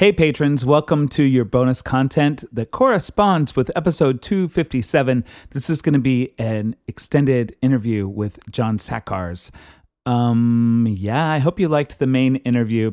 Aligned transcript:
Hey, 0.00 0.12
patrons, 0.12 0.64
welcome 0.64 1.10
to 1.10 1.22
your 1.22 1.44
bonus 1.44 1.82
content 1.82 2.42
that 2.54 2.70
corresponds 2.70 3.54
with 3.54 3.70
episode 3.76 4.22
257. 4.22 5.26
This 5.50 5.68
is 5.68 5.82
going 5.82 5.92
to 5.92 5.98
be 5.98 6.32
an 6.38 6.74
extended 6.88 7.54
interview 7.60 8.08
with 8.08 8.38
John 8.50 8.78
Sakars. 8.78 9.50
Um, 10.06 10.86
yeah, 10.88 11.30
I 11.30 11.38
hope 11.40 11.60
you 11.60 11.68
liked 11.68 11.98
the 11.98 12.06
main 12.06 12.36
interview. 12.36 12.92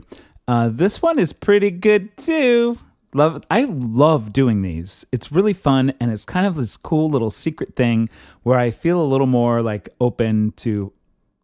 Uh, 0.49 0.67
this 0.67 1.01
one 1.01 1.17
is 1.17 1.31
pretty 1.31 1.71
good 1.71 2.17
too. 2.17 2.78
Love, 3.13 3.42
I 3.49 3.67
love 3.69 4.33
doing 4.33 4.62
these. 4.62 5.05
It's 5.13 5.31
really 5.31 5.53
fun, 5.53 5.94
and 6.01 6.12
it's 6.12 6.26
kind 6.26 6.46
of 6.46 6.55
this 6.55 6.76
cool 6.76 7.10
little 7.10 7.31
secret 7.31 7.78
thing 7.78 8.10
where 8.44 8.60
I 8.60 8.69
feel 8.69 9.01
a 9.01 9.08
little 9.08 9.28
more 9.28 9.62
like 9.62 9.87
open 10.01 10.51
to 10.58 10.92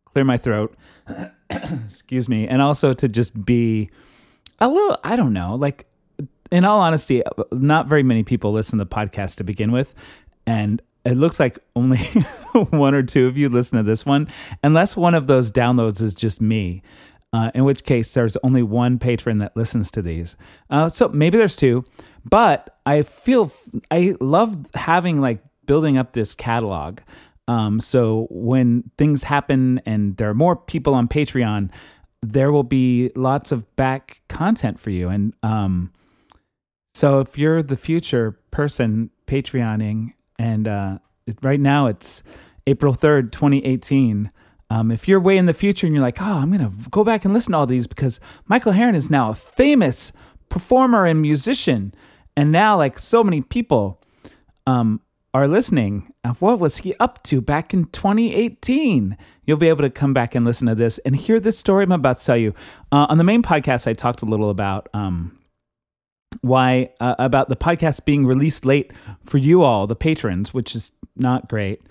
clear 0.04 0.26
my 0.26 0.36
throat. 0.36 0.76
Excuse 1.50 2.28
me, 2.28 2.50
and 2.50 2.62
also 2.62 2.92
to 2.92 3.08
just 3.08 3.46
be 3.46 3.90
a 4.60 4.68
little 4.68 4.98
i 5.04 5.16
don't 5.16 5.34
know 5.34 5.56
like 5.56 5.86
in 6.52 6.66
all 6.66 6.80
honesty 6.80 7.24
not 7.52 7.88
very 7.88 8.04
many 8.04 8.24
people 8.24 8.52
listen 8.52 8.78
to 8.80 8.86
the 8.86 8.90
podcast 8.90 9.38
to 9.38 9.44
begin 9.44 9.72
with 9.72 9.94
and 10.46 10.82
it 11.06 11.18
looks 11.18 11.40
like 11.40 11.60
only 11.76 11.98
one 12.70 12.94
or 12.94 13.04
two 13.04 13.28
of 13.28 13.38
you 13.38 13.50
listen 13.50 13.78
to 13.78 13.84
this 13.84 14.06
one 14.06 14.28
unless 14.64 14.96
one 14.96 15.14
of 15.14 15.28
those 15.28 15.52
downloads 15.52 16.02
is 16.02 16.14
just 16.14 16.42
me 16.42 16.82
uh, 17.34 17.50
in 17.56 17.64
which 17.64 17.84
case 17.84 18.14
there's 18.14 18.38
only 18.44 18.62
one 18.62 19.00
patron 19.00 19.40
that 19.40 19.58
listens 19.58 19.90
to 19.90 20.04
these. 20.04 20.36
Uh, 20.70 20.88
so 20.88 21.10
maybe 21.10 21.36
there's 21.38 21.56
two 21.56 21.84
but 22.26 22.78
i 22.86 23.02
feel 23.02 23.52
i 23.92 24.16
love 24.22 24.66
having 24.76 25.20
like 25.20 25.44
building 25.66 25.98
up 25.98 26.14
this 26.14 26.34
catalog. 26.34 27.00
Um, 27.48 27.82
so 27.82 28.28
when 28.30 28.90
things 28.98 29.24
happen 29.24 29.82
and 29.86 30.16
there 30.18 30.30
are 30.30 30.34
more 30.34 30.56
people 30.56 30.94
on 30.94 31.08
patreon 31.08 31.70
there 32.24 32.52
will 32.52 32.64
be 32.64 33.12
lots 33.16 33.52
of 33.52 33.76
back 33.76 34.22
content 34.30 34.80
for 34.80 34.90
you. 34.90 35.10
And 35.10 35.34
um, 35.44 35.92
so 36.94 37.20
if 37.20 37.38
you're 37.38 37.62
the 37.62 37.76
future 37.76 38.40
person 38.52 39.10
Patreoning, 39.28 40.14
and 40.40 40.68
uh, 40.68 41.00
right 41.42 41.60
now 41.60 41.88
it's 41.88 42.24
April 42.66 42.94
3rd, 42.94 43.32
2018. 43.32 44.32
Um, 44.70 44.90
if 44.90 45.08
you're 45.08 45.20
way 45.20 45.38
in 45.38 45.46
the 45.46 45.54
future 45.54 45.86
and 45.86 45.94
you're 45.96 46.04
like, 46.04 46.22
oh, 46.22 46.40
I'm 46.40 46.52
going 46.52 46.66
to 46.66 46.90
go 46.90 47.04
back 47.04 47.26
and 47.26 47.34
listen 47.34 47.52
to 47.52 47.58
all 47.60 47.66
these 47.66 47.88
because 47.88 48.20
Michael 48.48 48.74
Harren 48.74 48.96
is 48.96 49.10
now 49.10 49.30
a 49.30 49.36
famous 49.36 50.12
performer 50.50 51.06
and 51.06 51.22
musician. 51.22 51.94
And 52.36 52.52
now, 52.52 52.78
like 52.78 52.98
so 52.98 53.24
many 53.24 53.42
people 53.42 54.02
um, 54.66 55.02
are 55.34 55.48
listening, 55.48 56.14
what 56.40 56.60
was 56.60 56.78
he 56.78 56.94
up 57.00 57.24
to 57.24 57.42
back 57.42 57.74
in 57.74 57.86
2018? 57.86 59.18
you'll 59.46 59.58
be 59.58 59.70
able 59.70 59.82
to 59.82 59.90
come 59.90 60.14
back 60.14 60.36
and 60.36 60.46
listen 60.46 60.68
to 60.68 60.76
this 60.76 60.98
and 61.00 61.16
hear 61.16 61.40
this 61.40 61.58
story 61.58 61.84
I'm 61.84 61.92
about 61.92 62.20
to 62.20 62.26
tell 62.26 62.38
you. 62.38 62.54
Uh, 62.92 63.08
on 63.10 63.18
the 63.18 63.24
main 63.24 63.44
podcast, 63.44 63.88
I 63.88 63.94
talked 63.94 64.22
a 64.22 64.26
little 64.26 64.50
about 64.50 64.90
um, 64.94 65.38
why 66.42 66.92
uh, 67.00 67.16
about 67.20 67.50
the 67.50 67.56
podcast 67.56 68.06
being 68.06 68.26
released 68.26 68.66
late 68.66 68.92
for 69.26 69.38
you 69.38 69.64
all, 69.64 69.88
the 69.88 69.96
patrons, 69.96 70.54
which 70.54 70.76
is 70.76 70.92
not 71.16 71.48
great. 71.48 71.82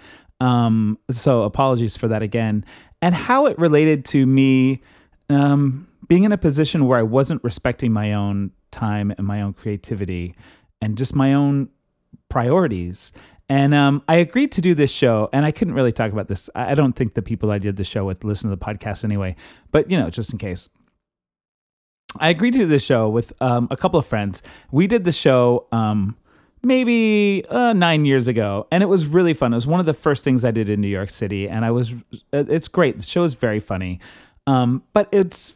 Um, 0.41 0.99
so 1.11 1.43
apologies 1.43 1.97
for 1.97 2.09
that 2.09 2.23
again, 2.23 2.65
and 3.01 3.15
how 3.15 3.47
it 3.47 3.59
related 3.59 4.05
to 4.07 4.27
me 4.27 4.83
um, 5.29 5.89
being 6.09 6.25
in 6.25 6.33
a 6.33 6.39
position 6.39 6.87
where 6.87 6.99
I 6.99 7.03
wasn't 7.03 7.45
respecting 7.45 7.93
my 7.93 8.13
own 8.13 8.51
time 8.71 9.13
and 9.17 9.27
my 9.27 9.41
own 9.43 9.53
creativity 9.53 10.35
and 10.81 10.99
just 10.99 11.15
my 11.15 11.33
own 11.33 11.69
priorities 12.29 13.13
and 13.49 13.75
um, 13.75 14.03
I 14.09 14.17
agreed 14.17 14.53
to 14.53 14.61
do 14.61 14.75
this 14.75 14.93
show, 14.93 15.29
and 15.33 15.45
I 15.45 15.51
couldn't 15.51 15.75
really 15.75 15.93
talk 15.93 16.13
about 16.13 16.29
this. 16.29 16.49
I 16.55 16.75
don't 16.75 16.95
think 16.95 17.15
the 17.15 17.23
people 17.23 17.51
I 17.51 17.59
did 17.59 17.77
the 17.77 17.85
show 17.85 18.05
with 18.05 18.25
listen 18.25 18.51
to 18.51 18.57
the 18.57 18.65
podcast 18.65 19.05
anyway, 19.05 19.37
but 19.71 19.91
you 19.91 19.99
know, 19.99 20.11
just 20.11 20.33
in 20.33 20.39
case. 20.39 20.69
I 22.19 22.29
agreed 22.29 22.53
to 22.53 22.59
do 22.59 22.67
this 22.67 22.85
show 22.85 23.09
with 23.09 23.33
um, 23.41 23.69
a 23.71 23.77
couple 23.77 23.99
of 23.99 24.05
friends. 24.05 24.43
We 24.71 24.87
did 24.87 25.05
the 25.05 25.13
show 25.13 25.67
um, 25.73 26.17
maybe 26.63 27.45
uh, 27.49 27.73
nine 27.73 28.05
years 28.05 28.29
ago, 28.29 28.67
and 28.71 28.83
it 28.83 28.87
was 28.87 29.07
really 29.07 29.35
fun. 29.35 29.53
It 29.53 29.57
was 29.57 29.67
one 29.67 29.81
of 29.81 29.87
the 29.87 29.95
first 29.95 30.23
things 30.23 30.45
I 30.45 30.51
did 30.51 30.69
in 30.69 30.81
New 30.81 30.89
York 30.89 31.11
City, 31.11 31.49
and 31.49 31.65
I 31.65 31.71
was. 31.71 31.95
It's 32.33 32.69
great. 32.69 32.99
The 32.99 33.03
show 33.03 33.25
is 33.25 33.35
very 33.35 33.61
funny, 33.61 34.01
um, 34.47 34.83
but 34.93 35.09
it's. 35.13 35.55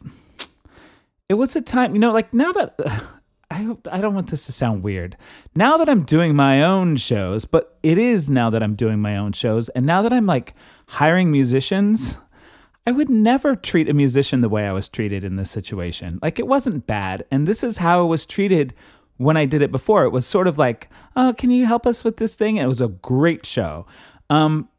It 1.29 1.33
was 1.33 1.57
a 1.57 1.61
time, 1.61 1.93
you 1.93 1.99
know, 1.99 2.13
like 2.13 2.33
now 2.33 2.53
that 2.53 2.79
I 3.57 3.61
hope 3.61 3.87
I 3.91 4.01
don't 4.01 4.13
want 4.13 4.29
this 4.29 4.45
to 4.45 4.51
sound 4.51 4.83
weird. 4.83 5.17
Now 5.55 5.77
that 5.77 5.89
I'm 5.89 6.03
doing 6.03 6.35
my 6.35 6.61
own 6.61 6.95
shows, 6.95 7.45
but 7.45 7.75
it 7.81 7.97
is 7.97 8.29
now 8.29 8.51
that 8.51 8.61
I'm 8.61 8.75
doing 8.75 8.99
my 8.99 9.17
own 9.17 9.31
shows, 9.31 9.67
and 9.69 9.83
now 9.83 10.03
that 10.03 10.13
I'm 10.13 10.27
like 10.27 10.53
hiring 10.89 11.31
musicians, 11.31 12.19
I 12.85 12.91
would 12.91 13.09
never 13.09 13.55
treat 13.55 13.89
a 13.89 13.95
musician 13.95 14.41
the 14.41 14.47
way 14.47 14.67
I 14.67 14.73
was 14.73 14.87
treated 14.87 15.23
in 15.23 15.37
this 15.37 15.49
situation. 15.49 16.19
Like 16.21 16.37
it 16.37 16.45
wasn't 16.45 16.85
bad, 16.85 17.25
and 17.31 17.47
this 17.47 17.63
is 17.63 17.77
how 17.77 18.01
I 18.01 18.03
was 18.03 18.27
treated 18.27 18.75
when 19.17 19.37
I 19.37 19.45
did 19.45 19.63
it 19.63 19.71
before. 19.71 20.03
It 20.03 20.11
was 20.11 20.27
sort 20.27 20.45
of 20.45 20.59
like, 20.59 20.87
"Oh, 21.15 21.33
can 21.35 21.49
you 21.49 21.65
help 21.65 21.87
us 21.87 22.03
with 22.03 22.17
this 22.17 22.35
thing?" 22.35 22.59
And 22.59 22.65
it 22.65 22.69
was 22.69 22.79
a 22.79 22.89
great 22.89 23.43
show. 23.43 23.87
Um, 24.29 24.69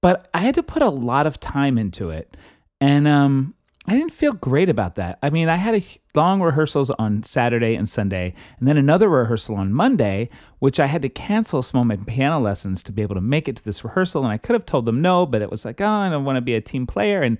but 0.00 0.28
I 0.34 0.40
had 0.40 0.56
to 0.56 0.64
put 0.64 0.82
a 0.82 0.90
lot 0.90 1.28
of 1.28 1.38
time 1.38 1.78
into 1.78 2.10
it, 2.10 2.36
and 2.80 3.06
um, 3.06 3.54
I 3.86 3.94
didn't 3.96 4.12
feel 4.12 4.32
great 4.32 4.68
about 4.68 4.94
that. 4.94 5.18
I 5.22 5.30
mean, 5.30 5.48
I 5.48 5.56
had 5.56 5.74
a 5.74 5.84
long 6.14 6.40
rehearsals 6.40 6.90
on 6.90 7.24
Saturday 7.24 7.74
and 7.74 7.88
Sunday, 7.88 8.32
and 8.58 8.68
then 8.68 8.76
another 8.76 9.08
rehearsal 9.08 9.56
on 9.56 9.72
Monday, 9.72 10.30
which 10.60 10.78
I 10.78 10.86
had 10.86 11.02
to 11.02 11.08
cancel 11.08 11.62
some 11.62 11.80
of 11.80 11.86
my 11.86 12.04
piano 12.04 12.38
lessons 12.38 12.82
to 12.84 12.92
be 12.92 13.02
able 13.02 13.16
to 13.16 13.20
make 13.20 13.48
it 13.48 13.56
to 13.56 13.64
this 13.64 13.82
rehearsal. 13.82 14.22
And 14.22 14.32
I 14.32 14.38
could 14.38 14.54
have 14.54 14.66
told 14.66 14.86
them 14.86 15.02
no, 15.02 15.26
but 15.26 15.42
it 15.42 15.50
was 15.50 15.64
like, 15.64 15.80
oh, 15.80 15.86
I 15.86 16.10
don't 16.10 16.24
want 16.24 16.36
to 16.36 16.42
be 16.42 16.54
a 16.54 16.60
team 16.60 16.86
player, 16.86 17.22
and 17.22 17.38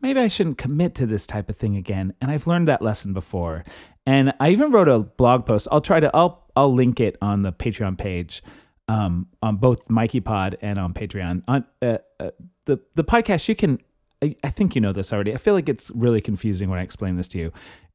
maybe 0.00 0.20
I 0.20 0.28
shouldn't 0.28 0.58
commit 0.58 0.94
to 0.96 1.06
this 1.06 1.26
type 1.26 1.48
of 1.48 1.56
thing 1.56 1.76
again. 1.76 2.14
And 2.20 2.30
I've 2.30 2.46
learned 2.46 2.68
that 2.68 2.82
lesson 2.82 3.12
before. 3.12 3.64
And 4.06 4.32
I 4.38 4.50
even 4.50 4.70
wrote 4.70 4.88
a 4.88 5.00
blog 5.00 5.44
post. 5.44 5.66
I'll 5.72 5.80
try 5.80 5.98
to. 6.00 6.10
I'll 6.14 6.50
I'll 6.54 6.72
link 6.72 7.00
it 7.00 7.16
on 7.20 7.42
the 7.42 7.52
Patreon 7.52 7.98
page. 7.98 8.42
Um, 8.88 9.28
on 9.40 9.56
both 9.56 9.88
Mikey 9.88 10.18
Pod 10.18 10.56
and 10.60 10.76
on 10.76 10.94
Patreon. 10.94 11.42
On 11.46 11.64
uh, 11.80 11.98
uh, 12.18 12.30
the 12.64 12.80
the 12.96 13.04
podcast, 13.04 13.48
you 13.48 13.54
can 13.54 13.78
I, 14.22 14.50
think 14.50 14.74
you 14.74 14.80
know 14.80 14.92
this 14.92 15.12
already. 15.12 15.32
I 15.32 15.38
feel 15.38 15.54
like 15.54 15.68
it's 15.68 15.90
really 15.94 16.20
confusing 16.20 16.68
when 16.68 16.78
I 16.78 16.82
explain 16.82 17.16
this 17.16 17.28
to 17.28 17.38
you. 17.38 17.52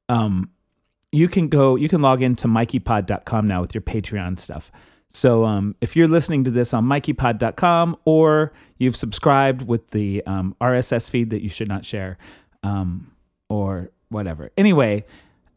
Um, 0.09 0.49
you 1.11 1.27
can 1.27 1.47
go, 1.47 1.75
you 1.75 1.87
can 1.87 2.01
log 2.01 2.21
into 2.21 2.47
mikeypod.com 2.47 3.47
now 3.47 3.61
with 3.61 3.73
your 3.73 3.81
Patreon 3.81 4.39
stuff. 4.39 4.71
So 5.09 5.45
um, 5.45 5.75
if 5.79 5.95
you're 5.95 6.07
listening 6.07 6.43
to 6.43 6.51
this 6.51 6.73
on 6.73 6.85
mikeypod.com 6.85 7.97
or 8.05 8.53
you've 8.77 8.95
subscribed 8.95 9.61
with 9.67 9.91
the 9.91 10.23
um, 10.25 10.55
RSS 10.59 11.09
feed 11.09 11.29
that 11.29 11.41
you 11.41 11.49
should 11.49 11.69
not 11.69 11.85
share 11.85 12.17
um, 12.63 13.11
or 13.47 13.91
whatever. 14.09 14.51
Anyway, 14.57 15.05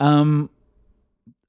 um, 0.00 0.50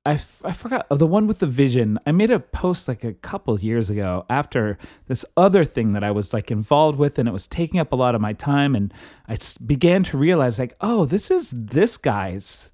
I, 0.05 0.13
f- 0.13 0.41
I 0.45 0.53
forgot 0.53 0.87
the 0.89 1.05
one 1.05 1.27
with 1.27 1.39
the 1.39 1.47
vision. 1.47 1.99
I 2.05 2.11
made 2.11 2.31
a 2.31 2.39
post 2.39 2.87
like 2.87 3.03
a 3.03 3.13
couple 3.13 3.59
years 3.59 3.89
ago 3.89 4.25
after 4.29 4.77
this 5.07 5.25
other 5.35 5.65
thing 5.65 5.93
that 5.93 6.03
I 6.03 6.11
was 6.11 6.33
like 6.33 6.49
involved 6.49 6.97
with, 6.97 7.19
and 7.19 7.27
it 7.27 7.33
was 7.33 7.47
taking 7.47 7.79
up 7.79 7.91
a 7.91 7.97
lot 7.97 8.15
of 8.15 8.21
my 8.21 8.33
time. 8.33 8.75
And 8.75 8.93
I 9.27 9.37
began 9.65 10.03
to 10.05 10.17
realize, 10.17 10.57
like, 10.57 10.73
oh, 10.79 11.05
this 11.05 11.29
is 11.29 11.51
this 11.51 11.97
guy's 11.97 12.71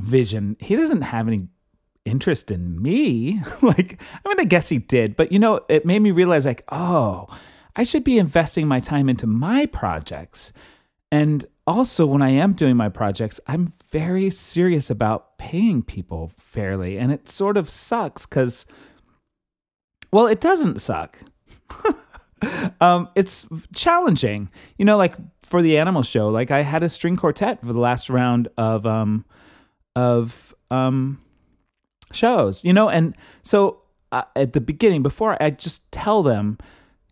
vision. 0.00 0.56
He 0.58 0.74
doesn't 0.74 1.02
have 1.02 1.28
any 1.28 1.48
interest 2.04 2.50
in 2.50 2.82
me. 2.82 3.40
like, 3.62 4.02
I 4.24 4.28
mean, 4.28 4.40
I 4.40 4.44
guess 4.44 4.68
he 4.68 4.78
did, 4.78 5.14
but 5.14 5.30
you 5.30 5.38
know, 5.38 5.60
it 5.68 5.86
made 5.86 6.00
me 6.00 6.10
realize, 6.10 6.44
like, 6.44 6.64
oh, 6.70 7.28
I 7.76 7.84
should 7.84 8.02
be 8.02 8.18
investing 8.18 8.66
my 8.66 8.80
time 8.80 9.08
into 9.08 9.28
my 9.28 9.66
projects. 9.66 10.52
And 11.12 11.46
also, 11.68 12.06
when 12.06 12.22
I 12.22 12.30
am 12.30 12.54
doing 12.54 12.78
my 12.78 12.88
projects, 12.88 13.40
I'm 13.46 13.74
very 13.92 14.30
serious 14.30 14.88
about 14.88 15.36
paying 15.36 15.82
people 15.82 16.32
fairly. 16.38 16.98
And 16.98 17.12
it 17.12 17.28
sort 17.28 17.58
of 17.58 17.68
sucks 17.68 18.24
because, 18.24 18.64
well, 20.10 20.26
it 20.26 20.40
doesn't 20.40 20.80
suck. 20.80 21.18
um, 22.80 23.10
it's 23.14 23.46
challenging. 23.74 24.50
You 24.78 24.86
know, 24.86 24.96
like 24.96 25.14
for 25.42 25.60
the 25.60 25.76
animal 25.76 26.02
show, 26.02 26.30
like 26.30 26.50
I 26.50 26.62
had 26.62 26.82
a 26.82 26.88
string 26.88 27.16
quartet 27.16 27.60
for 27.60 27.74
the 27.74 27.78
last 27.78 28.08
round 28.08 28.48
of, 28.56 28.86
um, 28.86 29.26
of, 29.94 30.54
um, 30.70 31.20
shows, 32.12 32.64
you 32.64 32.72
know, 32.72 32.88
and 32.88 33.14
so 33.42 33.82
uh, 34.10 34.22
at 34.34 34.54
the 34.54 34.62
beginning, 34.62 35.02
before 35.02 35.36
I 35.42 35.50
just 35.50 35.92
tell 35.92 36.22
them, 36.22 36.56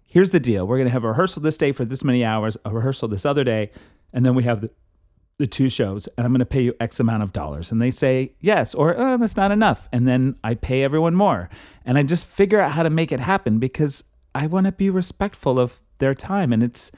here's 0.06 0.30
the 0.30 0.40
deal. 0.40 0.66
We're 0.66 0.78
going 0.78 0.88
to 0.88 0.92
have 0.92 1.04
a 1.04 1.08
rehearsal 1.08 1.42
this 1.42 1.58
day 1.58 1.72
for 1.72 1.84
this 1.84 2.02
many 2.02 2.24
hours, 2.24 2.56
a 2.64 2.70
rehearsal 2.70 3.08
this 3.08 3.26
other 3.26 3.44
day 3.44 3.70
and 4.16 4.24
then 4.24 4.34
we 4.34 4.44
have 4.44 4.62
the, 4.62 4.70
the 5.38 5.46
two 5.46 5.68
shows 5.68 6.08
and 6.16 6.24
I'm 6.24 6.32
going 6.32 6.40
to 6.40 6.46
pay 6.46 6.62
you 6.62 6.74
X 6.80 6.98
amount 6.98 7.22
of 7.22 7.34
dollars. 7.34 7.70
And 7.70 7.82
they 7.82 7.90
say 7.90 8.32
yes, 8.40 8.74
or 8.74 8.98
oh, 8.98 9.18
that's 9.18 9.36
not 9.36 9.52
enough. 9.52 9.88
And 9.92 10.08
then 10.08 10.36
I 10.42 10.54
pay 10.54 10.82
everyone 10.82 11.14
more. 11.14 11.50
And 11.84 11.98
I 11.98 12.02
just 12.02 12.26
figure 12.26 12.58
out 12.58 12.72
how 12.72 12.82
to 12.82 12.88
make 12.88 13.12
it 13.12 13.20
happen 13.20 13.58
because 13.58 14.04
I 14.34 14.46
want 14.46 14.64
to 14.64 14.72
be 14.72 14.88
respectful 14.88 15.60
of 15.60 15.82
their 15.98 16.14
time. 16.14 16.54
And 16.54 16.62
it's, 16.62 16.90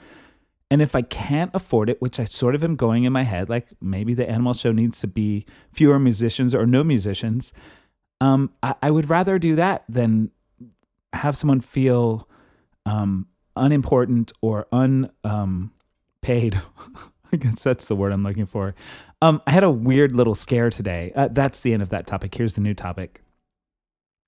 and 0.70 0.80
if 0.80 0.94
I 0.94 1.02
can't 1.02 1.50
afford 1.54 1.90
it, 1.90 2.00
which 2.00 2.20
I 2.20 2.24
sort 2.24 2.54
of 2.54 2.62
am 2.62 2.76
going 2.76 3.02
in 3.02 3.12
my 3.12 3.24
head, 3.24 3.50
like 3.50 3.66
maybe 3.80 4.14
the 4.14 4.28
animal 4.30 4.54
show 4.54 4.70
needs 4.70 5.00
to 5.00 5.08
be 5.08 5.44
fewer 5.72 5.98
musicians 5.98 6.54
or 6.54 6.66
no 6.66 6.84
musicians, 6.84 7.52
um, 8.20 8.52
I, 8.62 8.76
I 8.80 8.90
would 8.92 9.10
rather 9.10 9.40
do 9.40 9.56
that 9.56 9.82
than 9.88 10.30
have 11.14 11.36
someone 11.36 11.62
feel 11.62 12.28
um, 12.86 13.26
unimportant 13.56 14.32
or 14.40 14.68
un. 14.70 15.10
Um, 15.24 15.72
paid 16.22 16.60
I 17.32 17.36
guess 17.36 17.62
that's 17.62 17.86
the 17.86 17.96
word 17.96 18.12
I'm 18.12 18.22
looking 18.22 18.46
for. 18.46 18.74
Um, 19.20 19.42
I 19.46 19.50
had 19.50 19.64
a 19.64 19.70
weird 19.70 20.12
little 20.12 20.34
scare 20.34 20.70
today. 20.70 21.12
Uh, 21.14 21.28
that's 21.28 21.60
the 21.60 21.72
end 21.72 21.82
of 21.82 21.90
that 21.90 22.06
topic. 22.06 22.34
Here's 22.34 22.54
the 22.54 22.60
new 22.60 22.74
topic. 22.74 23.22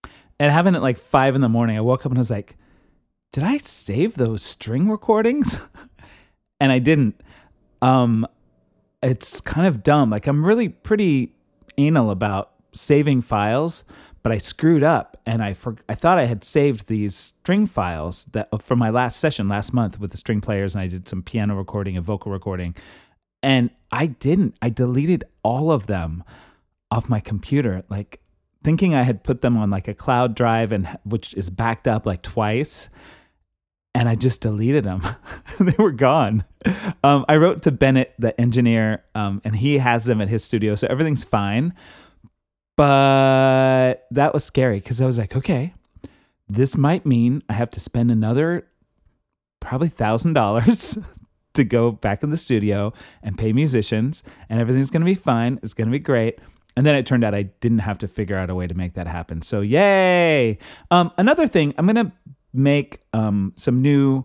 It 0.05 0.51
happened 0.51 0.77
at 0.77 0.83
like 0.83 0.99
five 0.99 1.35
in 1.35 1.41
the 1.41 1.49
morning. 1.49 1.77
I 1.77 1.81
woke 1.81 2.05
up 2.05 2.13
and 2.13 2.19
I 2.19 2.21
was 2.21 2.31
like, 2.31 2.57
did 3.33 3.45
I 3.45 3.59
save 3.59 4.15
those 4.15 4.43
string 4.43 4.91
recordings? 4.91 5.59
and 6.61 6.73
I 6.73 6.79
didn't. 6.79 7.21
Um, 7.81 8.27
it's 9.03 9.41
kind 9.41 9.67
of 9.67 9.83
dumb. 9.83 10.11
Like 10.11 10.27
I'm 10.27 10.45
really 10.45 10.69
pretty 10.69 11.35
anal 11.79 12.11
about 12.11 12.53
saving 12.75 13.23
files, 13.23 13.85
but 14.23 14.33
I 14.33 14.39
screwed 14.39 14.83
up 14.83 15.21
and 15.25 15.43
I 15.43 15.55
for, 15.55 15.77
I 15.89 15.95
thought 15.95 16.19
I 16.19 16.27
had 16.27 16.45
saved 16.45 16.87
these 16.89 17.15
string 17.15 17.67
files 17.67 18.27
that 18.33 18.49
from 18.63 18.79
my 18.79 18.91
last 18.91 19.19
session 19.19 19.49
last 19.49 19.73
month 19.73 19.99
with 19.99 20.11
the 20.11 20.17
string 20.17 20.41
players 20.41 20.75
and 20.75 20.83
I 20.83 20.89
did 20.89 21.09
some 21.09 21.23
piano 21.23 21.57
recording 21.57 21.97
and 21.97 22.05
vocal 22.05 22.31
recording 22.31 22.75
and 23.43 23.71
I 23.91 24.07
didn't. 24.07 24.57
I 24.61 24.69
deleted 24.69 25.25
all 25.43 25.71
of 25.71 25.87
them 25.87 26.23
off 26.91 27.09
my 27.09 27.21
computer 27.21 27.83
like 27.89 28.21
thinking 28.63 28.95
I 28.95 29.03
had 29.03 29.25
put 29.25 29.41
them 29.41 29.57
on 29.57 29.71
like 29.71 29.89
a 29.89 29.95
cloud 29.95 30.35
drive 30.35 30.73
and 30.73 30.99
which 31.05 31.33
is 31.35 31.49
backed 31.49 31.89
up 31.89 32.05
like 32.05 32.23
twice 32.23 32.91
and 33.95 34.09
I 34.09 34.15
just 34.15 34.41
deleted 34.43 34.85
them. 34.85 35.03
they 35.61 35.75
were 35.79 35.93
gone. 35.93 36.45
Um, 37.03 37.25
I 37.29 37.37
wrote 37.37 37.63
to 37.63 37.73
Bennett, 37.73 38.15
the 38.19 38.39
engineer, 38.41 39.05
um, 39.15 39.41
and 39.45 39.57
he 39.57 39.79
has 39.79 40.05
them 40.05 40.21
at 40.21 40.29
his 40.29 40.45
studio, 40.45 40.75
so 40.75 40.87
everything's 40.89 41.25
fine. 41.25 41.75
But 42.81 44.07
that 44.11 44.33
was 44.33 44.43
scary 44.43 44.81
because 44.81 45.03
I 45.03 45.05
was 45.05 45.19
like, 45.19 45.37
okay, 45.37 45.75
this 46.49 46.79
might 46.79 47.05
mean 47.05 47.43
I 47.47 47.53
have 47.53 47.71
to 47.73 47.81
spend 47.81 48.11
another 48.11 48.69
probably 49.61 49.89
thousand 49.89 50.33
dollars 50.33 50.99
to 51.53 51.65
go 51.65 51.93
back 51.93 52.23
in 52.23 52.31
the 52.31 52.39
studio 52.39 52.95
and 53.23 53.37
pay 53.37 53.53
musicians, 53.53 54.23
and 54.49 54.59
everything's 54.59 54.89
to 55.03 55.05
be 55.05 55.15
fine. 55.15 55.61
It's 55.63 55.75
to 55.89 55.93
be 55.93 55.99
great. 55.99 56.39
And 56.75 56.87
then 56.87 56.95
it 56.95 57.05
turned 57.05 57.23
out 57.23 57.35
I 57.35 57.43
didn't 57.43 57.81
have 57.81 57.99
to 57.99 58.09
figure 58.09 58.39
out 58.39 58.49
a 58.49 58.55
way 58.55 58.67
to 58.67 58.75
make 58.75 58.95
that 58.95 59.07
happen. 59.07 59.43
So, 59.43 59.61
yay. 59.61 60.57
Um, 60.91 61.13
another 61.19 61.47
thing, 61.47 61.75
I'm 61.77 61.85
to 62.07 62.13
make 62.55 63.01
um, 63.13 63.53
some 63.57 63.83
new 63.83 64.25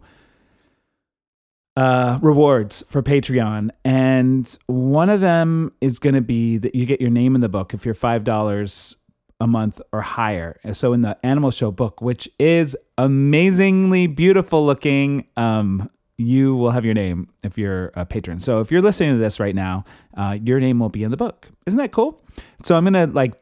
uh, 1.75 2.19
rewards 2.21 2.83
for 2.89 3.01
Patreon. 3.01 3.69
And 3.83 4.57
one 4.67 5.09
of 5.09 5.21
them 5.21 5.73
is 5.81 5.99
going 5.99 6.15
to 6.15 6.21
be 6.21 6.57
that 6.57 6.75
you 6.75 6.85
get 6.85 7.01
your 7.01 7.09
name 7.09 7.35
in 7.35 7.41
the 7.41 7.49
book 7.49 7.73
if 7.73 7.85
you're 7.85 7.95
$5 7.95 8.95
a 9.41 9.47
month 9.47 9.81
or 9.91 10.01
higher. 10.01 10.59
So 10.73 10.93
in 10.93 11.01
the 11.01 11.17
Animal 11.25 11.51
Show 11.51 11.71
book, 11.71 12.01
which 12.01 12.29
is 12.39 12.77
amazingly 12.97 14.07
beautiful 14.07 14.65
looking, 14.65 15.27
um, 15.35 15.89
you 16.17 16.55
will 16.55 16.71
have 16.71 16.85
your 16.85 16.93
name 16.93 17.29
if 17.43 17.57
you're 17.57 17.91
a 17.95 18.05
patron. 18.05 18.39
So 18.39 18.61
if 18.61 18.71
you're 18.71 18.81
listening 18.81 19.15
to 19.15 19.17
this 19.17 19.39
right 19.39 19.55
now, 19.55 19.83
uh, 20.15 20.37
your 20.41 20.61
name 20.61 20.79
will 20.79 20.89
be 20.89 21.03
in 21.03 21.11
the 21.11 21.17
book. 21.17 21.49
Isn't 21.65 21.77
that 21.77 21.91
cool? 21.91 22.23
So 22.63 22.75
I'm 22.75 22.85
gonna 22.85 23.07
like 23.07 23.33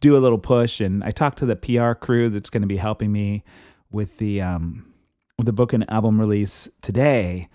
do 0.00 0.16
a 0.16 0.20
little 0.20 0.38
push, 0.38 0.80
and 0.80 1.04
I 1.04 1.10
talked 1.10 1.38
to 1.38 1.46
the 1.46 1.56
PR 1.56 1.92
crew 1.92 2.30
that's 2.30 2.50
going 2.50 2.62
to 2.62 2.66
be 2.66 2.76
helping 2.76 3.12
me 3.12 3.44
with 3.90 4.18
the 4.18 4.40
um, 4.40 4.92
with 5.36 5.46
the 5.46 5.52
book 5.52 5.72
and 5.72 5.88
album 5.90 6.18
release 6.18 6.68
today. 6.82 7.48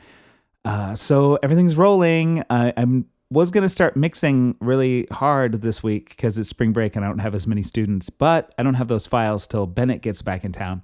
Uh, 0.66 0.96
so 0.96 1.38
everything's 1.42 1.76
rolling. 1.76 2.44
I, 2.50 2.74
I'm 2.76 3.06
was 3.32 3.52
going 3.52 3.62
to 3.62 3.70
start 3.70 3.96
mixing 3.96 4.56
really 4.60 5.08
hard 5.12 5.62
this 5.62 5.84
week 5.84 6.10
because 6.10 6.38
it's 6.38 6.50
spring 6.50 6.74
break 6.74 6.96
and 6.96 7.06
I 7.06 7.08
don't 7.08 7.20
have 7.20 7.36
as 7.36 7.46
many 7.46 7.62
students, 7.62 8.10
but 8.10 8.54
I 8.58 8.64
don't 8.64 8.74
have 8.74 8.88
those 8.88 9.06
files 9.06 9.46
till 9.46 9.68
Bennett 9.68 10.02
gets 10.02 10.22
back 10.22 10.44
in 10.44 10.52
town. 10.52 10.82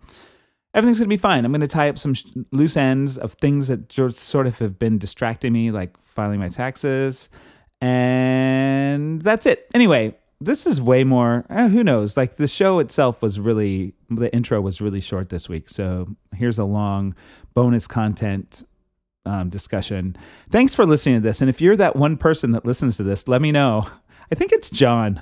Everything's 0.73 0.99
going 0.99 1.09
to 1.09 1.13
be 1.13 1.17
fine. 1.17 1.43
I'm 1.43 1.51
going 1.51 1.61
to 1.61 1.67
tie 1.67 1.89
up 1.89 1.97
some 1.97 2.13
sh- 2.13 2.25
loose 2.51 2.77
ends 2.77 3.17
of 3.17 3.33
things 3.33 3.69
that 3.69 3.91
sort 3.91 4.45
of 4.45 4.59
have 4.59 4.77
been 4.77 4.99
distracting 4.99 5.53
me, 5.53 5.71
like 5.71 5.99
filing 6.01 6.39
my 6.39 6.49
taxes. 6.49 7.29
And 7.81 9.21
that's 9.21 9.45
it. 9.45 9.67
Anyway, 9.73 10.15
this 10.41 10.67
is 10.67 10.81
way 10.81 11.03
more 11.03 11.45
eh, 11.49 11.69
who 11.69 11.83
knows 11.83 12.17
like 12.17 12.35
the 12.35 12.47
show 12.47 12.79
itself 12.79 13.21
was 13.21 13.39
really 13.39 13.93
the 14.09 14.33
intro 14.35 14.59
was 14.59 14.81
really 14.81 14.99
short 14.99 15.29
this 15.29 15.47
week 15.47 15.69
so 15.69 16.15
here's 16.35 16.59
a 16.59 16.63
long 16.65 17.15
bonus 17.53 17.87
content 17.87 18.63
um, 19.25 19.49
discussion. 19.49 20.15
Thanks 20.49 20.75
for 20.75 20.85
listening 20.85 21.15
to 21.15 21.21
this. 21.21 21.41
And 21.41 21.49
if 21.49 21.61
you're 21.61 21.75
that 21.77 21.95
one 21.95 22.17
person 22.17 22.51
that 22.51 22.65
listens 22.65 22.97
to 22.97 23.03
this 23.03 23.27
let 23.27 23.41
me 23.41 23.51
know. 23.51 23.89
I 24.31 24.35
think 24.35 24.51
it's 24.51 24.69
john. 24.69 25.21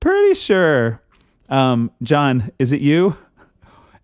Pretty 0.00 0.34
sure. 0.34 1.02
Um, 1.48 1.90
john 2.02 2.50
is 2.58 2.72
it 2.72 2.80
you? 2.80 3.16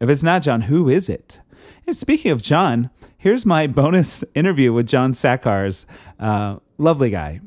If 0.00 0.08
it's 0.08 0.22
not 0.22 0.42
john 0.42 0.62
who 0.62 0.88
is 0.88 1.08
it? 1.08 1.40
And 1.86 1.96
speaking 1.96 2.30
of 2.30 2.42
john 2.42 2.90
here's 3.18 3.44
my 3.46 3.66
bonus 3.80 4.24
interview 4.34 4.72
with 4.72 4.86
john 4.86 5.12
Sakars. 5.12 5.84
uh, 6.20 6.56
lovely 6.78 7.10
guy. 7.10 7.40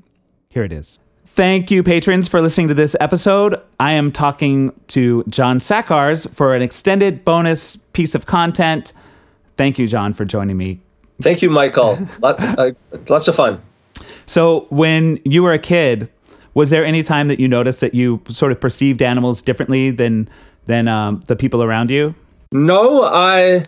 Here 0.50 0.63
it 0.63 0.71
is. 0.71 1.00
Thank 1.28 1.69
you, 1.71 1.83
patrons, 1.83 2.30
for 2.30 2.42
listening 2.42 2.69
to 2.69 2.74
this 2.74 2.95
episode. 3.01 3.60
I 3.78 3.92
am 3.94 4.12
talking 4.12 4.71
to 4.88 5.24
John 5.28 5.60
Sakars 5.60 6.30
for 6.33 6.56
an 6.56 6.62
extended 6.62 7.25
bonus 7.25 7.75
piece 7.75 8.16
of 8.16 8.25
content. 8.25 8.94
Thank 9.57 9.78
you, 9.78 9.88
John, 9.88 10.13
for 10.13 10.24
joining 10.24 10.56
me. 10.56 10.84
Thank 11.21 11.41
you, 11.41 11.50
Michael. 11.50 12.00
Lot, 12.21 12.39
uh, 12.39 12.71
lots 13.07 13.27
of 13.27 13.35
fun. 13.35 13.62
So, 14.25 14.67
when 14.69 15.19
you 15.23 15.44
were 15.44 15.53
a 15.53 15.59
kid, 15.59 16.09
was 16.53 16.69
there 16.69 16.85
any 16.85 17.03
time 17.03 17.27
that 17.27 17.39
you 17.39 17.47
noticed 17.47 17.81
that 17.81 17.94
you 17.94 18.21
sort 18.29 18.51
of 18.51 18.59
perceived 18.59 19.01
animals 19.01 19.41
differently 19.41 19.91
than 19.91 20.27
than 20.65 20.88
um, 20.88 21.23
the 21.27 21.35
people 21.35 21.63
around 21.63 21.89
you? 21.89 22.15
No, 22.51 23.03
I 23.03 23.65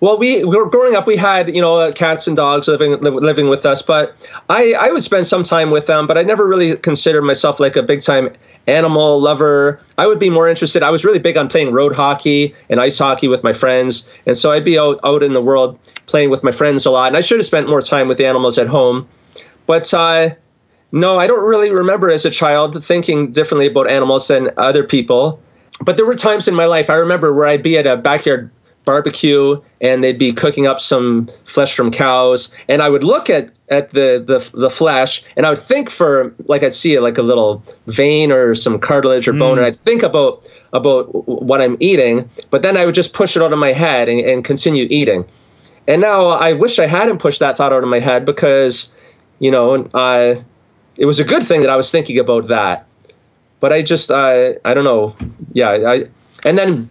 well, 0.00 0.18
we, 0.18 0.44
we 0.44 0.56
were 0.56 0.68
growing 0.68 0.94
up. 0.94 1.06
We 1.06 1.16
had 1.16 1.54
you 1.54 1.60
know 1.60 1.92
cats 1.92 2.26
and 2.26 2.36
dogs 2.36 2.68
living 2.68 2.92
living 3.00 3.48
with 3.48 3.66
us, 3.66 3.82
but 3.82 4.16
I 4.48 4.74
I 4.74 4.90
would 4.90 5.02
spend 5.02 5.26
some 5.26 5.42
time 5.42 5.70
with 5.70 5.86
them. 5.86 6.06
But 6.06 6.18
I 6.18 6.22
never 6.22 6.46
really 6.46 6.76
considered 6.76 7.22
myself 7.22 7.60
like 7.60 7.76
a 7.76 7.82
big 7.82 8.00
time 8.00 8.34
animal 8.66 9.20
lover. 9.20 9.80
I 9.96 10.06
would 10.06 10.18
be 10.18 10.30
more 10.30 10.48
interested. 10.48 10.82
I 10.82 10.90
was 10.90 11.04
really 11.04 11.18
big 11.18 11.36
on 11.36 11.48
playing 11.48 11.72
road 11.72 11.94
hockey 11.94 12.54
and 12.68 12.80
ice 12.80 12.98
hockey 12.98 13.28
with 13.28 13.42
my 13.42 13.52
friends, 13.52 14.08
and 14.26 14.36
so 14.36 14.52
I'd 14.52 14.64
be 14.64 14.78
out 14.78 15.00
out 15.04 15.22
in 15.22 15.32
the 15.32 15.42
world 15.42 15.78
playing 16.06 16.30
with 16.30 16.44
my 16.44 16.52
friends 16.52 16.86
a 16.86 16.90
lot. 16.90 17.08
And 17.08 17.16
I 17.16 17.20
should 17.20 17.38
have 17.38 17.46
spent 17.46 17.68
more 17.68 17.82
time 17.82 18.08
with 18.08 18.18
the 18.18 18.26
animals 18.26 18.58
at 18.58 18.66
home, 18.66 19.08
but. 19.66 19.92
Uh, 19.92 20.30
no, 20.90 21.18
I 21.18 21.26
don't 21.26 21.44
really 21.44 21.70
remember 21.70 22.10
as 22.10 22.24
a 22.24 22.30
child 22.30 22.82
thinking 22.82 23.30
differently 23.30 23.66
about 23.66 23.90
animals 23.90 24.28
than 24.28 24.52
other 24.56 24.84
people. 24.84 25.38
But 25.84 25.98
there 25.98 26.06
were 26.06 26.14
times 26.14 26.48
in 26.48 26.54
my 26.54 26.64
life 26.64 26.88
I 26.88 26.94
remember 26.94 27.32
where 27.32 27.46
I'd 27.46 27.62
be 27.62 27.76
at 27.76 27.86
a 27.86 27.96
backyard 27.96 28.50
barbecue 28.88 29.60
and 29.82 30.02
they'd 30.02 30.18
be 30.18 30.32
cooking 30.32 30.66
up 30.66 30.80
some 30.80 31.28
flesh 31.44 31.76
from 31.76 31.90
cows. 31.90 32.50
And 32.68 32.80
i 32.80 32.88
would 32.88 33.04
look 33.04 33.28
at 33.28 33.50
at 33.68 33.90
the, 33.90 34.24
the 34.26 34.38
the 34.56 34.70
flesh 34.70 35.22
and 35.36 35.44
i 35.44 35.50
would 35.50 35.58
think 35.58 35.90
for 35.90 36.34
like 36.46 36.62
i'd 36.62 36.72
see 36.72 36.98
like 36.98 37.18
a 37.18 37.22
little 37.30 37.62
vein 37.86 38.32
or 38.32 38.54
some 38.54 38.78
cartilage 38.78 39.28
or 39.28 39.34
bone 39.34 39.56
mm. 39.56 39.58
and 39.58 39.66
i'd 39.66 39.76
think 39.76 40.02
about 40.02 40.48
about 40.72 41.02
what 41.28 41.60
i'm 41.60 41.76
eating 41.80 42.30
but 42.48 42.62
then 42.62 42.78
i 42.78 42.86
would 42.86 42.94
just 42.94 43.12
push 43.12 43.36
it 43.36 43.42
out 43.42 43.52
of 43.52 43.58
my 43.58 43.72
head 43.72 44.08
and, 44.08 44.20
and 44.20 44.42
continue 44.42 44.86
eating. 44.88 45.26
And 45.86 46.00
now 46.00 46.28
i 46.28 46.54
wish 46.54 46.78
i 46.78 46.86
hadn't 46.86 47.18
pushed 47.18 47.40
that 47.40 47.58
thought 47.58 47.74
out 47.74 47.82
of 47.82 47.90
my 47.90 48.00
head 48.00 48.24
because 48.24 48.90
you 49.38 49.50
know 49.50 49.86
I, 49.92 50.42
it 50.96 51.04
was 51.04 51.20
a 51.20 51.24
good 51.32 51.42
thing 51.42 51.60
that 51.60 51.70
i 51.70 51.76
was 51.76 51.90
thinking 51.90 52.18
about 52.18 52.48
that. 52.48 52.86
But 53.60 53.74
i 53.74 53.82
just 53.82 54.10
i 54.10 54.56
i 54.64 54.72
don't 54.72 54.88
know. 54.92 55.14
Yeah 55.52 55.92
i 55.92 55.94
and 56.48 56.56
then 56.56 56.88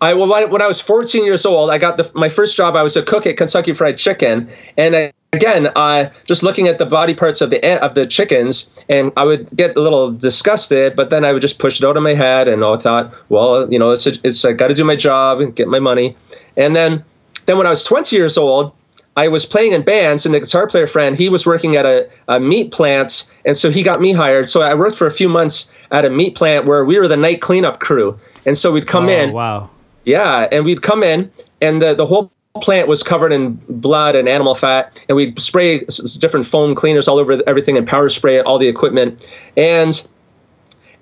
I 0.00 0.14
well, 0.14 0.48
when 0.48 0.62
I 0.62 0.66
was 0.66 0.80
14 0.80 1.24
years 1.24 1.44
old, 1.44 1.70
I 1.70 1.78
got 1.78 1.96
the, 1.98 2.10
my 2.14 2.30
first 2.30 2.56
job. 2.56 2.74
I 2.74 2.82
was 2.82 2.96
a 2.96 3.02
cook 3.02 3.26
at 3.26 3.36
Kentucky 3.36 3.74
Fried 3.74 3.98
Chicken, 3.98 4.48
and 4.76 4.96
I, 4.96 5.12
again, 5.32 5.68
I 5.76 6.12
just 6.24 6.42
looking 6.42 6.68
at 6.68 6.78
the 6.78 6.86
body 6.86 7.14
parts 7.14 7.42
of 7.42 7.50
the 7.50 7.84
of 7.84 7.94
the 7.94 8.06
chickens, 8.06 8.70
and 8.88 9.12
I 9.16 9.24
would 9.24 9.54
get 9.54 9.76
a 9.76 9.80
little 9.80 10.10
disgusted. 10.10 10.96
But 10.96 11.10
then 11.10 11.24
I 11.26 11.32
would 11.32 11.42
just 11.42 11.58
push 11.58 11.80
it 11.80 11.86
out 11.86 11.98
of 11.98 12.02
my 12.02 12.14
head, 12.14 12.48
and 12.48 12.64
I 12.64 12.78
thought, 12.78 13.12
well, 13.28 13.70
you 13.70 13.78
know, 13.78 13.90
it's 13.90 14.06
a, 14.06 14.12
it's 14.24 14.42
I 14.44 14.52
got 14.52 14.68
to 14.68 14.74
do 14.74 14.84
my 14.84 14.96
job 14.96 15.40
and 15.40 15.54
get 15.54 15.68
my 15.68 15.80
money. 15.80 16.16
And 16.56 16.74
then 16.74 17.04
then 17.44 17.58
when 17.58 17.66
I 17.66 17.70
was 17.70 17.84
20 17.84 18.16
years 18.16 18.38
old, 18.38 18.72
I 19.14 19.28
was 19.28 19.44
playing 19.44 19.72
in 19.72 19.82
bands, 19.82 20.24
and 20.24 20.34
the 20.34 20.40
guitar 20.40 20.66
player 20.66 20.86
friend 20.86 21.14
he 21.14 21.28
was 21.28 21.44
working 21.44 21.76
at 21.76 21.84
a, 21.84 22.08
a 22.26 22.40
meat 22.40 22.72
plant, 22.72 23.30
and 23.44 23.54
so 23.54 23.70
he 23.70 23.82
got 23.82 24.00
me 24.00 24.14
hired. 24.14 24.48
So 24.48 24.62
I 24.62 24.72
worked 24.72 24.96
for 24.96 25.06
a 25.06 25.12
few 25.12 25.28
months 25.28 25.70
at 25.90 26.06
a 26.06 26.10
meat 26.10 26.36
plant 26.36 26.64
where 26.64 26.86
we 26.86 26.98
were 26.98 27.06
the 27.06 27.18
night 27.18 27.42
cleanup 27.42 27.80
crew, 27.80 28.18
and 28.46 28.56
so 28.56 28.72
we'd 28.72 28.86
come 28.86 29.10
oh, 29.10 29.12
in. 29.12 29.32
Wow 29.34 29.68
yeah, 30.04 30.48
and 30.50 30.64
we'd 30.64 30.82
come 30.82 31.02
in, 31.02 31.30
and 31.60 31.80
the, 31.80 31.94
the 31.94 32.06
whole 32.06 32.32
plant 32.60 32.88
was 32.88 33.02
covered 33.02 33.32
in 33.32 33.54
blood 33.68 34.16
and 34.16 34.28
animal 34.28 34.54
fat, 34.54 35.04
and 35.08 35.16
we'd 35.16 35.40
spray 35.40 35.84
different 36.18 36.46
foam 36.46 36.74
cleaners 36.74 37.08
all 37.08 37.18
over 37.18 37.40
everything 37.46 37.76
and 37.76 37.86
power 37.86 38.08
spray 38.08 38.40
all 38.40 38.58
the 38.58 38.68
equipment. 38.68 39.26
And 39.56 40.06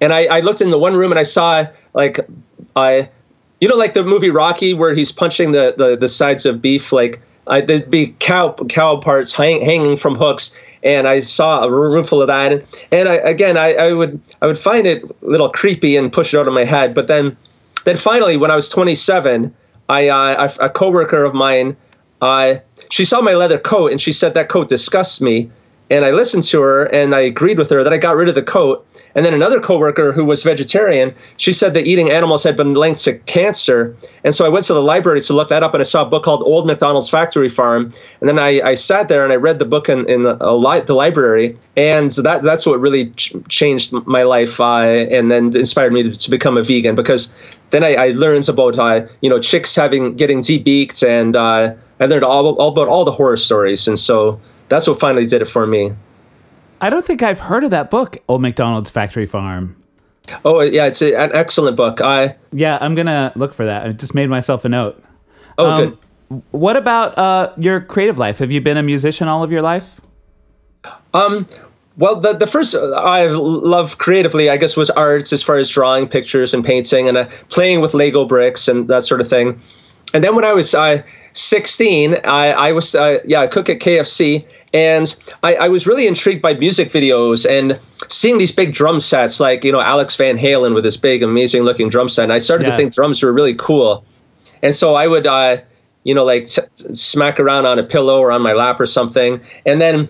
and 0.00 0.12
I, 0.12 0.26
I 0.26 0.40
looked 0.40 0.60
in 0.60 0.70
the 0.70 0.78
one 0.78 0.94
room 0.94 1.10
and 1.10 1.18
I 1.18 1.24
saw 1.24 1.66
like 1.94 2.20
I, 2.76 3.08
you 3.60 3.68
know, 3.68 3.76
like 3.76 3.94
the 3.94 4.04
movie 4.04 4.30
Rocky 4.30 4.74
where 4.74 4.94
he's 4.94 5.12
punching 5.12 5.52
the 5.52 5.74
the, 5.76 5.96
the 5.96 6.08
sides 6.08 6.46
of 6.46 6.60
beef, 6.60 6.92
like 6.92 7.22
I, 7.46 7.62
there'd 7.62 7.90
be 7.90 8.14
cow 8.18 8.52
cow 8.52 8.96
parts 8.96 9.32
hang, 9.32 9.64
hanging 9.64 9.96
from 9.96 10.16
hooks, 10.16 10.54
and 10.82 11.08
I 11.08 11.20
saw 11.20 11.64
a 11.64 11.70
room 11.70 12.04
full 12.04 12.20
of 12.20 12.28
that. 12.28 12.64
And 12.92 13.08
I, 13.08 13.14
again, 13.14 13.56
I, 13.56 13.72
I 13.74 13.92
would 13.92 14.20
I 14.42 14.46
would 14.46 14.58
find 14.58 14.86
it 14.86 15.02
a 15.02 15.14
little 15.22 15.48
creepy 15.48 15.96
and 15.96 16.12
push 16.12 16.34
it 16.34 16.38
out 16.38 16.46
of 16.46 16.52
my 16.52 16.64
head, 16.64 16.94
but 16.94 17.08
then 17.08 17.36
then 17.88 17.96
finally, 17.96 18.36
when 18.36 18.50
I 18.50 18.54
was 18.54 18.68
27, 18.68 19.54
I, 19.88 20.08
uh, 20.08 20.48
a 20.60 20.68
coworker 20.68 21.24
of 21.24 21.32
mine, 21.32 21.76
uh, 22.20 22.56
she 22.90 23.06
saw 23.06 23.22
my 23.22 23.32
leather 23.32 23.58
coat 23.58 23.92
and 23.92 24.00
she 24.00 24.12
said 24.12 24.34
that 24.34 24.48
coat 24.48 24.68
disgusts 24.68 25.20
me. 25.20 25.50
and 25.90 26.04
I 26.04 26.10
listened 26.10 26.42
to 26.42 26.60
her 26.60 26.84
and 26.84 27.14
I 27.14 27.20
agreed 27.20 27.56
with 27.56 27.70
her 27.70 27.84
that 27.84 27.92
I 27.94 27.96
got 27.96 28.14
rid 28.16 28.28
of 28.28 28.34
the 28.34 28.42
coat. 28.42 28.86
And 29.14 29.24
then 29.24 29.34
another 29.34 29.60
coworker 29.60 30.12
who 30.12 30.24
was 30.24 30.42
vegetarian, 30.44 31.14
she 31.36 31.52
said 31.52 31.74
that 31.74 31.86
eating 31.86 32.10
animals 32.10 32.44
had 32.44 32.56
been 32.56 32.74
linked 32.74 33.04
to 33.04 33.14
cancer. 33.18 33.96
And 34.22 34.34
so 34.34 34.44
I 34.44 34.48
went 34.48 34.66
to 34.66 34.74
the 34.74 34.82
library 34.82 35.20
to 35.22 35.32
look 35.32 35.48
that 35.48 35.62
up, 35.62 35.74
and 35.74 35.80
I 35.80 35.84
saw 35.84 36.02
a 36.02 36.06
book 36.06 36.24
called 36.24 36.42
Old 36.42 36.66
MacDonald's 36.66 37.10
Factory 37.10 37.48
Farm. 37.48 37.92
And 38.20 38.28
then 38.28 38.38
I, 38.38 38.60
I 38.60 38.74
sat 38.74 39.08
there 39.08 39.24
and 39.24 39.32
I 39.32 39.36
read 39.36 39.58
the 39.58 39.64
book 39.64 39.88
in, 39.88 40.08
in 40.08 40.22
the, 40.22 40.34
li- 40.52 40.80
the 40.80 40.94
library, 40.94 41.58
and 41.76 42.10
that 42.10 42.42
that's 42.42 42.66
what 42.66 42.80
really 42.80 43.10
ch- 43.10 43.34
changed 43.48 43.92
my 43.92 44.22
life, 44.22 44.60
uh, 44.60 44.80
and 44.80 45.30
then 45.30 45.56
inspired 45.56 45.92
me 45.92 46.02
to, 46.04 46.12
to, 46.12 46.30
become 46.30 46.56
a 46.56 46.62
vegan 46.62 46.94
because 46.94 47.32
then 47.70 47.84
I, 47.84 47.94
I 47.94 48.08
learned 48.10 48.48
about 48.48 48.78
uh, 48.78 49.06
you 49.20 49.30
know 49.30 49.40
chicks 49.40 49.74
having 49.74 50.16
getting 50.16 50.40
debeaked, 50.40 51.06
and 51.06 51.34
uh, 51.36 51.74
I 52.00 52.06
learned 52.06 52.24
all, 52.24 52.54
all 52.56 52.68
about 52.68 52.88
all 52.88 53.04
the 53.04 53.12
horror 53.12 53.36
stories, 53.36 53.88
and 53.88 53.98
so 53.98 54.40
that's 54.68 54.86
what 54.86 55.00
finally 55.00 55.26
did 55.26 55.42
it 55.42 55.46
for 55.48 55.66
me. 55.66 55.92
I 56.80 56.90
don't 56.90 57.04
think 57.04 57.22
I've 57.22 57.40
heard 57.40 57.64
of 57.64 57.70
that 57.70 57.90
book, 57.90 58.18
Old 58.28 58.42
MacDonald's 58.42 58.90
Factory 58.90 59.26
Farm. 59.26 59.76
Oh 60.44 60.60
yeah, 60.60 60.86
it's 60.86 61.02
a, 61.02 61.14
an 61.14 61.30
excellent 61.32 61.76
book. 61.76 62.00
I 62.00 62.36
yeah, 62.52 62.78
I'm 62.80 62.94
gonna 62.94 63.32
look 63.34 63.54
for 63.54 63.64
that. 63.64 63.86
I 63.86 63.92
just 63.92 64.14
made 64.14 64.28
myself 64.28 64.64
a 64.64 64.68
note. 64.68 65.02
Oh, 65.56 65.70
um, 65.70 65.84
good. 65.84 66.42
What 66.50 66.76
about 66.76 67.16
uh, 67.16 67.52
your 67.56 67.80
creative 67.80 68.18
life? 68.18 68.38
Have 68.38 68.50
you 68.50 68.60
been 68.60 68.76
a 68.76 68.82
musician 68.82 69.28
all 69.28 69.42
of 69.42 69.50
your 69.50 69.62
life? 69.62 70.00
Um, 71.14 71.46
well, 71.96 72.20
the 72.20 72.34
the 72.34 72.46
first 72.46 72.74
I 72.74 73.26
love 73.26 73.98
creatively, 73.98 74.50
I 74.50 74.56
guess, 74.56 74.76
was 74.76 74.90
arts 74.90 75.32
as 75.32 75.42
far 75.42 75.56
as 75.56 75.70
drawing 75.70 76.08
pictures 76.08 76.54
and 76.54 76.64
painting 76.64 77.08
and 77.08 77.16
uh, 77.16 77.28
playing 77.48 77.80
with 77.80 77.94
Lego 77.94 78.24
bricks 78.24 78.68
and 78.68 78.88
that 78.88 79.04
sort 79.04 79.20
of 79.20 79.28
thing. 79.28 79.60
And 80.14 80.24
then 80.24 80.34
when 80.34 80.44
I 80.44 80.52
was 80.52 80.74
uh, 80.74 81.02
16, 81.34 82.18
I, 82.24 82.50
I 82.50 82.72
was 82.72 82.94
uh, 82.94 83.20
yeah, 83.24 83.42
a 83.42 83.48
cook 83.48 83.68
at 83.68 83.78
KFC, 83.78 84.46
and 84.72 85.14
I, 85.42 85.54
I, 85.54 85.68
was 85.68 85.86
really 85.86 86.06
intrigued 86.06 86.42
by 86.42 86.54
music 86.54 86.90
videos 86.90 87.48
and 87.48 87.78
seeing 88.08 88.38
these 88.38 88.52
big 88.52 88.72
drum 88.72 89.00
sets, 89.00 89.38
like 89.38 89.64
you 89.64 89.72
know 89.72 89.80
Alex 89.80 90.16
Van 90.16 90.38
Halen 90.38 90.74
with 90.74 90.84
this 90.84 90.96
big, 90.96 91.22
amazing 91.22 91.62
looking 91.62 91.90
drum 91.90 92.08
set. 92.08 92.24
And 92.24 92.32
I 92.32 92.38
started 92.38 92.66
yeah. 92.66 92.72
to 92.72 92.76
think 92.76 92.94
drums 92.94 93.22
were 93.22 93.32
really 93.32 93.54
cool, 93.54 94.04
and 94.62 94.74
so 94.74 94.94
I 94.94 95.06
would, 95.06 95.26
uh, 95.26 95.58
you 96.04 96.14
know, 96.14 96.24
like 96.24 96.46
t- 96.46 96.62
smack 96.92 97.38
around 97.38 97.66
on 97.66 97.78
a 97.78 97.84
pillow 97.84 98.18
or 98.18 98.32
on 98.32 98.42
my 98.42 98.52
lap 98.52 98.80
or 98.80 98.86
something, 98.86 99.40
and 99.66 99.80
then. 99.80 100.08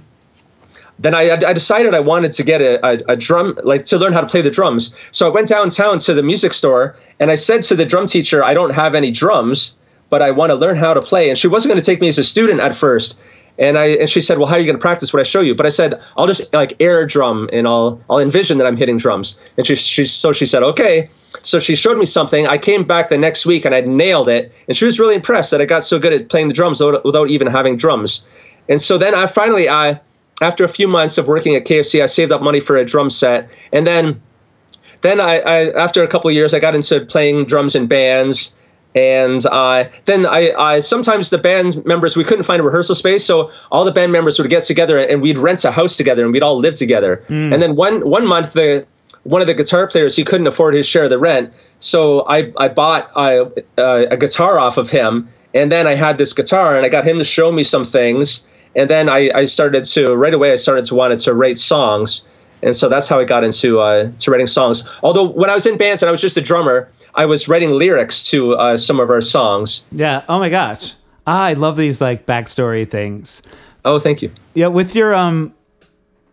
Then 1.00 1.14
I, 1.14 1.30
I 1.30 1.52
decided 1.52 1.94
I 1.94 2.00
wanted 2.00 2.32
to 2.32 2.42
get 2.42 2.60
a, 2.60 2.84
a, 2.84 3.12
a 3.12 3.16
drum, 3.16 3.56
like 3.62 3.84
to 3.84 3.98
learn 3.98 4.12
how 4.12 4.20
to 4.20 4.26
play 4.26 4.42
the 4.42 4.50
drums. 4.50 4.96
So 5.12 5.28
I 5.28 5.30
went 5.30 5.46
downtown 5.46 6.00
to 6.00 6.12
the 6.12 6.24
music 6.24 6.52
store 6.52 6.96
and 7.20 7.30
I 7.30 7.36
said 7.36 7.62
to 7.62 7.76
the 7.76 7.84
drum 7.84 8.08
teacher, 8.08 8.42
I 8.42 8.52
don't 8.52 8.74
have 8.74 8.96
any 8.96 9.12
drums 9.12 9.76
but 10.10 10.22
I 10.22 10.30
want 10.32 10.50
to 10.50 10.56
learn 10.56 10.76
how 10.76 10.94
to 10.94 11.02
play. 11.02 11.28
And 11.28 11.38
she 11.38 11.48
wasn't 11.48 11.70
going 11.70 11.80
to 11.80 11.86
take 11.86 12.00
me 12.00 12.08
as 12.08 12.18
a 12.18 12.24
student 12.24 12.60
at 12.60 12.74
first. 12.74 13.20
And 13.58 13.76
I 13.76 13.86
and 13.86 14.08
she 14.08 14.20
said, 14.20 14.38
"Well, 14.38 14.46
how 14.46 14.54
are 14.54 14.60
you 14.60 14.66
going 14.66 14.76
to 14.76 14.80
practice 14.80 15.12
what 15.12 15.18
I 15.18 15.24
show 15.24 15.40
you?" 15.40 15.56
But 15.56 15.66
I 15.66 15.70
said, 15.70 16.00
"I'll 16.16 16.28
just 16.28 16.52
like 16.54 16.74
air 16.78 17.06
drum 17.06 17.48
and 17.52 17.66
I'll 17.66 18.00
I'll 18.08 18.20
envision 18.20 18.58
that 18.58 18.68
I'm 18.68 18.76
hitting 18.76 18.98
drums." 18.98 19.36
And 19.56 19.66
she 19.66 19.74
she 19.74 20.04
so 20.04 20.30
she 20.32 20.46
said, 20.46 20.62
"Okay." 20.62 21.10
So 21.42 21.58
she 21.58 21.74
showed 21.74 21.98
me 21.98 22.06
something. 22.06 22.46
I 22.46 22.58
came 22.58 22.84
back 22.84 23.08
the 23.08 23.18
next 23.18 23.46
week 23.46 23.64
and 23.64 23.74
I 23.74 23.80
nailed 23.80 24.28
it. 24.28 24.52
And 24.68 24.76
she 24.76 24.84
was 24.84 25.00
really 25.00 25.16
impressed 25.16 25.50
that 25.50 25.60
I 25.60 25.64
got 25.64 25.82
so 25.84 25.98
good 25.98 26.12
at 26.12 26.28
playing 26.28 26.48
the 26.48 26.54
drums 26.54 26.80
without, 26.80 27.04
without 27.04 27.30
even 27.30 27.48
having 27.48 27.76
drums. 27.76 28.24
And 28.68 28.80
so 28.80 28.96
then 28.96 29.14
I 29.14 29.26
finally 29.26 29.68
I 29.68 30.00
after 30.40 30.64
a 30.64 30.68
few 30.68 30.86
months 30.86 31.18
of 31.18 31.26
working 31.26 31.56
at 31.56 31.64
KFC, 31.64 32.00
I 32.00 32.06
saved 32.06 32.30
up 32.30 32.42
money 32.42 32.60
for 32.60 32.76
a 32.76 32.84
drum 32.84 33.10
set. 33.10 33.50
And 33.72 33.84
then 33.84 34.22
then 35.00 35.20
I, 35.20 35.38
I 35.38 35.70
after 35.72 36.04
a 36.04 36.08
couple 36.08 36.28
of 36.28 36.34
years, 36.34 36.54
I 36.54 36.60
got 36.60 36.76
into 36.76 37.04
playing 37.04 37.46
drums 37.46 37.74
in 37.74 37.88
bands 37.88 38.54
and 38.98 39.46
uh, 39.46 39.84
then 40.06 40.26
I, 40.26 40.50
I, 40.50 40.78
sometimes 40.80 41.30
the 41.30 41.38
band 41.38 41.86
members 41.86 42.16
we 42.16 42.24
couldn't 42.24 42.42
find 42.42 42.60
a 42.60 42.64
rehearsal 42.64 42.96
space, 42.96 43.24
so 43.24 43.52
all 43.70 43.84
the 43.84 43.92
band 43.92 44.10
members 44.10 44.40
would 44.40 44.50
get 44.50 44.64
together 44.64 44.98
and 44.98 45.22
we'd 45.22 45.38
rent 45.38 45.64
a 45.64 45.70
house 45.70 45.96
together 45.96 46.24
and 46.24 46.32
we'd 46.32 46.42
all 46.42 46.58
live 46.58 46.74
together. 46.74 47.22
Mm. 47.28 47.54
And 47.54 47.62
then 47.62 47.76
one 47.76 48.08
one 48.08 48.26
month 48.26 48.54
the 48.54 48.86
one 49.22 49.40
of 49.40 49.46
the 49.46 49.54
guitar 49.54 49.86
players 49.86 50.16
he 50.16 50.24
couldn't 50.24 50.48
afford 50.48 50.74
his 50.74 50.84
share 50.84 51.04
of 51.04 51.10
the 51.10 51.18
rent, 51.18 51.52
so 51.78 52.26
I 52.26 52.52
I 52.56 52.68
bought 52.68 53.12
uh, 53.14 53.50
a 53.76 54.16
guitar 54.16 54.58
off 54.58 54.78
of 54.78 54.90
him, 54.90 55.28
and 55.54 55.70
then 55.70 55.86
I 55.86 55.94
had 55.94 56.18
this 56.18 56.32
guitar 56.32 56.76
and 56.76 56.84
I 56.84 56.88
got 56.88 57.04
him 57.04 57.18
to 57.18 57.24
show 57.24 57.52
me 57.52 57.62
some 57.62 57.84
things, 57.84 58.44
and 58.74 58.90
then 58.90 59.08
I, 59.08 59.30
I 59.32 59.44
started 59.44 59.84
to 59.84 60.06
right 60.16 60.34
away 60.34 60.52
I 60.52 60.56
started 60.56 60.86
to 60.86 60.96
wanted 60.96 61.20
to 61.20 61.34
write 61.34 61.56
songs 61.56 62.26
and 62.62 62.74
so 62.74 62.88
that's 62.88 63.08
how 63.08 63.18
I 63.18 63.24
got 63.24 63.44
into 63.44 63.80
uh, 63.80 64.10
to 64.18 64.30
writing 64.30 64.46
songs. 64.46 64.88
Although 65.02 65.28
when 65.28 65.50
I 65.50 65.54
was 65.54 65.66
in 65.66 65.76
bands 65.76 66.02
and 66.02 66.08
I 66.08 66.10
was 66.10 66.20
just 66.20 66.36
a 66.36 66.40
drummer, 66.40 66.90
I 67.14 67.26
was 67.26 67.48
writing 67.48 67.70
lyrics 67.70 68.30
to 68.30 68.54
uh, 68.54 68.76
some 68.76 69.00
of 69.00 69.10
our 69.10 69.20
songs. 69.20 69.84
Yeah. 69.92 70.24
Oh 70.28 70.38
my 70.38 70.48
gosh, 70.48 70.94
ah, 71.26 71.44
I 71.44 71.52
love 71.54 71.76
these 71.76 72.00
like 72.00 72.26
backstory 72.26 72.88
things. 72.88 73.42
Oh, 73.84 73.98
thank 73.98 74.22
you. 74.22 74.30
Yeah, 74.54 74.68
with 74.68 74.94
your 74.94 75.14
um 75.14 75.54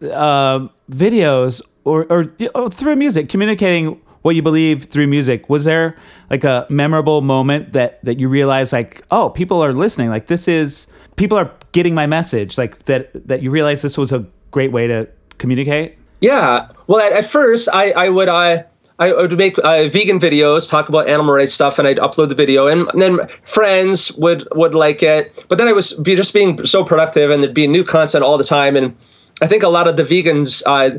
uh, 0.01 0.67
videos 0.89 1.62
or 1.84 2.05
or 2.10 2.32
know, 2.39 2.70
through 2.70 2.96
music, 2.96 3.29
communicating 3.29 4.01
what 4.22 4.36
you 4.36 4.41
believe 4.41 4.86
through 4.86 5.08
music. 5.08 5.50
Was 5.50 5.65
there 5.65 5.96
like 6.29 6.44
a 6.44 6.65
memorable 6.70 7.22
moment 7.22 7.74
that 7.74 8.03
that 8.03 8.20
you 8.20 8.27
realized 8.27 8.74
like, 8.74 9.03
oh, 9.12 9.29
people 9.29 9.63
are 9.63 9.74
listening. 9.74 10.10
Like 10.10 10.27
this 10.27 10.48
is 10.48 10.88
people 11.15 11.38
are 11.38 11.51
getting 11.72 11.94
my 11.94 12.08
message. 12.08 12.58
Like 12.58 12.86
that 12.86 13.12
that 13.27 13.44
you 13.44 13.51
realize 13.51 13.82
this 13.82 13.98
was 13.98 14.12
a 14.12 14.25
great 14.51 14.72
way 14.72 14.88
to 14.88 15.08
communicate. 15.38 15.98
Yeah. 16.25 16.70
Well, 16.88 17.05
at, 17.05 17.13
at 17.13 17.25
first, 17.27 17.70
I, 17.72 17.91
I 17.91 18.10
would 18.10 18.29
I 18.29 18.65
I 18.98 19.13
would 19.13 19.38
make 19.38 19.60
uh, 19.60 19.88
vegan 19.88 20.20
videos, 20.20 20.72
talk 20.72 20.89
about 20.89 21.08
animal 21.08 21.36
rights 21.36 21.53
stuff, 21.53 21.77
and 21.77 21.88
I'd 21.88 21.98
upload 21.98 22.29
the 22.29 22.36
video, 22.36 22.65
and, 22.65 22.89
and, 22.89 23.00
then 23.00 23.27
friends 23.44 24.12
would 24.13 24.48
would 24.51 24.74
like 24.74 25.03
it. 25.03 25.46
But 25.48 25.60
then 25.60 25.67
I 25.67 25.74
was 25.74 25.94
be, 25.94 26.15
just 26.15 26.34
being 26.34 26.65
so 26.65 26.84
productive, 26.84 27.29
and 27.29 27.44
there'd 27.44 27.53
be 27.53 27.67
new 27.67 27.84
content 27.84 28.24
all 28.24 28.39
the 28.39 28.44
time. 28.44 28.75
And 28.75 28.96
I 29.39 29.46
think 29.46 29.62
a 29.62 29.70
lot 29.70 29.88
of 29.88 29.98
the 29.98 30.03
vegans, 30.03 30.63
uh, 30.65 30.98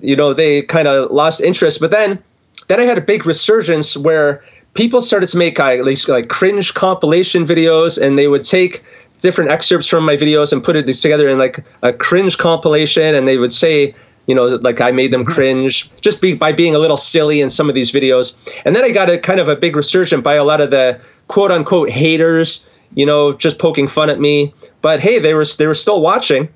you 0.00 0.14
know, 0.14 0.32
they 0.32 0.62
kind 0.62 0.86
of 0.86 1.10
lost 1.10 1.40
interest. 1.40 1.80
But 1.80 1.90
then, 1.90 2.22
then 2.68 2.78
I 2.78 2.84
had 2.84 2.98
a 2.98 3.06
big 3.12 3.26
resurgence 3.26 3.96
where 3.96 4.44
people 4.74 5.00
started 5.00 5.28
to 5.30 5.38
make 5.38 5.58
uh, 5.58 5.82
these 5.82 6.08
like 6.08 6.28
cringe 6.28 6.72
compilation 6.72 7.46
videos, 7.46 8.00
and 8.00 8.16
they 8.16 8.28
would 8.28 8.44
take 8.44 8.84
different 9.20 9.50
excerpts 9.50 9.88
from 9.88 10.04
my 10.04 10.14
videos 10.14 10.52
and 10.52 10.62
put 10.62 10.76
it 10.76 10.86
together 10.86 11.28
in 11.28 11.36
like 11.36 11.64
a 11.82 11.92
cringe 11.92 12.38
compilation, 12.38 13.16
and 13.16 13.26
they 13.26 13.38
would 13.38 13.52
say 13.52 13.96
you 14.26 14.34
know, 14.34 14.46
like 14.46 14.80
I 14.80 14.90
made 14.90 15.12
them 15.12 15.24
mm-hmm. 15.24 15.32
cringe 15.32 15.90
just 16.00 16.20
be, 16.20 16.34
by 16.34 16.52
being 16.52 16.74
a 16.74 16.78
little 16.78 16.96
silly 16.96 17.40
in 17.40 17.50
some 17.50 17.68
of 17.68 17.74
these 17.74 17.92
videos. 17.92 18.36
And 18.64 18.74
then 18.74 18.84
I 18.84 18.90
got 18.90 19.08
a 19.08 19.18
kind 19.18 19.40
of 19.40 19.48
a 19.48 19.56
big 19.56 19.76
resurgence 19.76 20.22
by 20.22 20.34
a 20.34 20.44
lot 20.44 20.60
of 20.60 20.70
the 20.70 21.00
quote 21.28 21.50
unquote 21.50 21.90
haters, 21.90 22.66
you 22.94 23.06
know, 23.06 23.32
just 23.32 23.58
poking 23.58 23.88
fun 23.88 24.10
at 24.10 24.20
me. 24.20 24.52
But 24.82 25.00
hey, 25.00 25.18
they 25.18 25.34
were 25.34 25.44
they 25.44 25.66
were 25.66 25.74
still 25.74 26.00
watching 26.00 26.48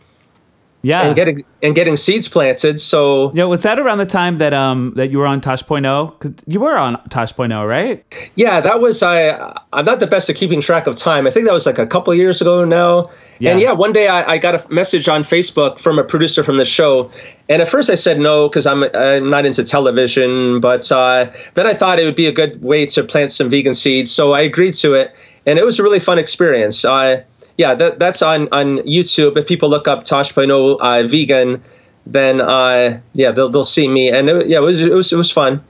yeah, 0.83 1.03
and 1.03 1.15
getting 1.15 1.37
and 1.63 1.75
getting 1.75 1.97
seeds 1.97 2.27
planted. 2.29 2.81
So 2.81 3.33
yeah, 3.35 3.45
was 3.45 3.63
that 3.65 3.79
around 3.79 3.99
the 3.99 4.07
time 4.07 4.39
that 4.39 4.55
um 4.55 4.95
that 4.97 5.11
you 5.11 5.19
were 5.19 5.27
on 5.27 5.41
Tosh.0? 5.41 6.19
Cause 6.19 6.33
you 6.47 6.61
were 6.61 6.77
on 6.77 7.03
Tosh.0, 7.11 7.69
right? 7.69 8.03
Yeah, 8.35 8.61
that 8.61 8.81
was 8.81 9.03
I. 9.03 9.61
I'm 9.73 9.85
not 9.85 10.01
the 10.01 10.07
best 10.07 10.31
at 10.31 10.37
keeping 10.37 10.61
track 10.63 10.87
of 10.87 10.97
time. 10.97 11.27
I 11.27 11.31
think 11.31 11.47
that 11.47 11.53
was 11.53 11.67
like 11.67 11.79
a 11.79 11.87
couple 11.87 12.15
years 12.15 12.41
ago 12.41 12.65
now. 12.65 13.11
Yeah. 13.39 13.53
And 13.53 13.61
yeah, 13.61 13.73
one 13.73 13.93
day 13.93 14.09
I, 14.09 14.33
I, 14.33 14.39
got 14.39 14.55
a 14.55 14.73
message 14.73 15.09
on 15.09 15.23
Facebook 15.23 15.81
from 15.81 15.99
a 15.99 16.05
producer 16.05 16.43
from 16.43 16.59
the 16.59 16.65
show, 16.65 17.11
and 17.49 17.63
at 17.63 17.69
first 17.69 17.89
I 17.89 17.95
said 17.95 18.19
no 18.19 18.49
because 18.49 18.67
I'm 18.67 18.83
I'm 18.95 19.31
not 19.31 19.45
into 19.45 19.65
television, 19.65 20.61
but 20.61 20.91
uh, 20.91 21.31
then 21.55 21.67
I 21.67 21.75
thought 21.75 21.99
it 22.01 22.05
would 22.05 22.17
be 22.17 22.27
a 22.27 22.33
good 22.33 22.63
way 22.63 22.87
to 22.87 23.05
plant 23.05 23.33
some 23.33 23.51
vegan 23.51 23.75
seeds, 23.75 24.11
so 24.11 24.33
I 24.33 24.43
agreed 24.43 24.75
to 24.75 24.95
it, 24.95 25.15
and 25.47 25.59
it 25.59 25.65
was 25.65 25.79
a 25.79 25.83
really 25.83 26.01
fun 26.01 26.19
experience. 26.19 26.85
I 26.85 27.25
yeah, 27.61 27.75
that, 27.75 27.99
that's 27.99 28.23
on, 28.23 28.49
on 28.53 28.79
YouTube. 28.79 29.37
If 29.37 29.47
people 29.47 29.69
look 29.69 29.87
up 29.87 30.05
Tosh.0 30.05 30.79
uh, 30.81 31.07
vegan, 31.07 31.63
then 32.07 32.41
uh, 32.41 33.01
yeah, 33.13 33.33
they'll, 33.33 33.51
they'll 33.51 33.65
see 33.65 33.87
me. 33.87 34.11
And 34.11 34.31
it, 34.31 34.49
yeah, 34.49 34.59
it 34.59 34.63
was, 34.63 34.81
it 34.81 34.91
was, 34.91 35.13
it 35.13 35.17
was 35.17 35.31
fun. 35.31 35.63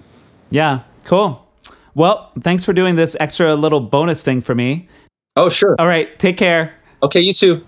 Yeah, 0.50 0.80
cool. 1.04 1.44
Well, 1.97 2.30
thanks 2.42 2.64
for 2.64 2.73
doing 2.73 2.94
this 2.94 3.16
extra 3.18 3.56
little 3.56 3.80
bonus 3.80 4.23
thing 4.23 4.40
for 4.40 4.54
me. 4.54 4.88
Oh, 5.35 5.49
sure. 5.49 5.75
All 5.80 5.88
right. 5.88 6.16
Take 6.20 6.37
care. 6.37 6.73
Okay, 7.02 7.20
you 7.23 7.32
too. 7.32 7.66